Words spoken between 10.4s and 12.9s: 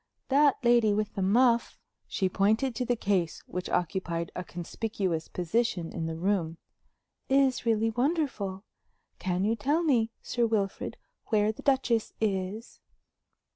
Wilfrid, where the Duchess is?"